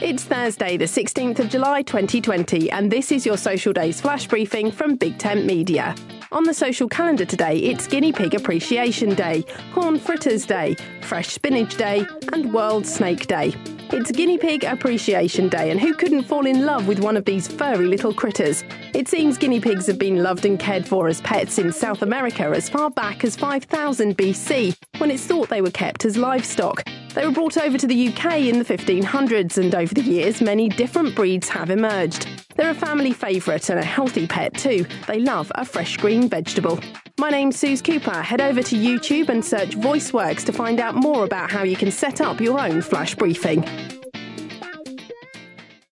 [0.00, 4.70] It's Thursday, the 16th of July 2020, and this is your Social Days flash briefing
[4.70, 5.92] from Big Tent Media.
[6.30, 11.76] On the social calendar today, it's Guinea Pig Appreciation Day, Corn Fritters Day, Fresh Spinach
[11.76, 13.52] Day, and World Snake Day.
[13.90, 17.48] It's Guinea Pig Appreciation Day, and who couldn't fall in love with one of these
[17.48, 18.62] furry little critters?
[18.94, 22.44] It seems guinea pigs have been loved and cared for as pets in South America
[22.44, 26.84] as far back as 5000 BC, when it's thought they were kept as livestock.
[27.18, 30.68] They were brought over to the UK in the 1500s, and over the years, many
[30.68, 32.28] different breeds have emerged.
[32.54, 34.86] They're a family favourite and a healthy pet too.
[35.08, 36.78] They love a fresh green vegetable.
[37.18, 38.22] My name's Suze Cooper.
[38.22, 41.90] Head over to YouTube and search VoiceWorks to find out more about how you can
[41.90, 43.64] set up your own flash briefing.